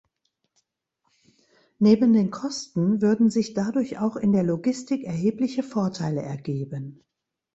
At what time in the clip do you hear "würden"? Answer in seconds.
3.03-3.29